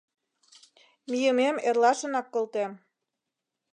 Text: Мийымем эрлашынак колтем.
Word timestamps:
Мийымем 1.09 1.55
эрлашынак 1.67 2.27
колтем. 2.33 2.71